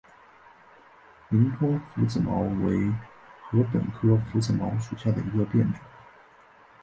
[1.29, 2.91] 林中拂子茅为
[3.51, 5.79] 禾本科拂子茅属下的一个变种。